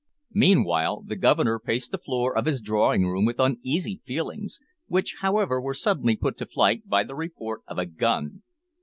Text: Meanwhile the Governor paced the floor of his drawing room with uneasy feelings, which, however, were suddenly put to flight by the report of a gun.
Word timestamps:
Meanwhile 0.33 1.03
the 1.05 1.15
Governor 1.15 1.59
paced 1.59 1.91
the 1.91 1.99
floor 1.99 2.35
of 2.35 2.45
his 2.47 2.59
drawing 2.59 3.05
room 3.05 3.23
with 3.23 3.39
uneasy 3.39 4.01
feelings, 4.03 4.57
which, 4.87 5.17
however, 5.21 5.61
were 5.61 5.75
suddenly 5.75 6.15
put 6.15 6.37
to 6.37 6.47
flight 6.47 6.89
by 6.89 7.03
the 7.03 7.13
report 7.13 7.61
of 7.67 7.77
a 7.77 7.85
gun. 7.85 8.41